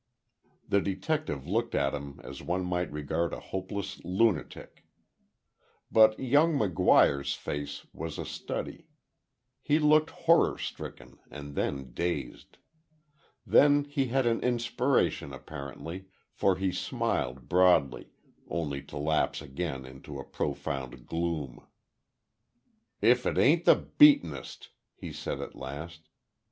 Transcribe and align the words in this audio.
The 0.67 0.81
detective 0.81 1.45
looked 1.47 1.75
at 1.75 1.93
him 1.93 2.19
as 2.23 2.41
one 2.41 2.65
might 2.65 2.91
regard 2.91 3.33
a 3.33 3.39
hopeless 3.39 4.03
lunatic. 4.03 4.83
But 5.91 6.17
young 6.19 6.57
McGuire's 6.57 7.35
face 7.35 7.85
was 7.93 8.17
a 8.17 8.25
study. 8.25 8.87
He 9.61 9.77
looked 9.77 10.09
horror 10.09 10.57
stricken 10.57 11.19
and 11.29 11.53
then 11.53 11.93
dazed. 11.93 12.57
Then 13.45 13.83
he 13.83 14.07
had 14.07 14.25
an 14.25 14.39
inspiration 14.39 15.31
apparently, 15.31 16.05
for 16.31 16.55
he 16.55 16.71
smiled 16.71 17.47
broadly—only 17.47 18.81
to 18.81 18.97
lapse 18.97 19.39
again 19.39 19.85
into 19.85 20.17
a 20.17 20.23
profound 20.25 21.05
gloom. 21.05 21.67
"If 23.01 23.27
it 23.27 23.37
ain't 23.37 23.65
the 23.65 23.75
beatin'est!" 23.75 24.69
he 24.95 25.13
said, 25.13 25.39
at 25.41 25.53
last. 25.53 26.09